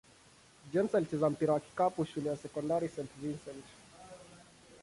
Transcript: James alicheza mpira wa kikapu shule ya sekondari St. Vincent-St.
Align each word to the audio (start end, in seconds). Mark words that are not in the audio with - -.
James 0.73 0.95
alicheza 0.95 1.29
mpira 1.29 1.53
wa 1.53 1.59
kikapu 1.59 2.05
shule 2.05 2.29
ya 2.29 2.37
sekondari 2.37 2.87
St. 2.89 3.07
Vincent-St. 3.21 3.73